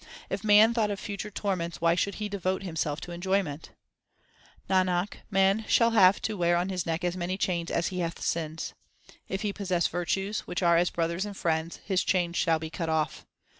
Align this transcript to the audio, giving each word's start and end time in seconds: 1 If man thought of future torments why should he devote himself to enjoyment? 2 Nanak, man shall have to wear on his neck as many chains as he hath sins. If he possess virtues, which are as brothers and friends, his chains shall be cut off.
1 0.29 0.29
If 0.31 0.43
man 0.43 0.73
thought 0.73 0.89
of 0.89 0.99
future 0.99 1.29
torments 1.29 1.79
why 1.79 1.93
should 1.93 2.15
he 2.15 2.27
devote 2.27 2.63
himself 2.63 2.99
to 3.01 3.11
enjoyment? 3.11 3.69
2 4.67 4.73
Nanak, 4.73 5.17
man 5.29 5.63
shall 5.67 5.91
have 5.91 6.19
to 6.23 6.35
wear 6.35 6.57
on 6.57 6.69
his 6.69 6.87
neck 6.87 7.03
as 7.03 7.15
many 7.15 7.37
chains 7.37 7.69
as 7.69 7.89
he 7.89 7.99
hath 7.99 8.19
sins. 8.19 8.73
If 9.29 9.43
he 9.43 9.53
possess 9.53 9.85
virtues, 9.85 10.39
which 10.47 10.63
are 10.63 10.75
as 10.75 10.89
brothers 10.89 11.23
and 11.27 11.37
friends, 11.37 11.81
his 11.85 12.03
chains 12.03 12.35
shall 12.35 12.57
be 12.57 12.71
cut 12.71 12.89
off. 12.89 13.27